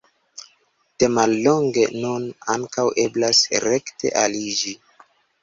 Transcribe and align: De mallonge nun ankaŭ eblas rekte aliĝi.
De 1.03 1.09
mallonge 1.17 1.83
nun 2.05 2.25
ankaŭ 2.55 2.87
eblas 3.05 3.43
rekte 3.67 4.15
aliĝi. 4.25 4.77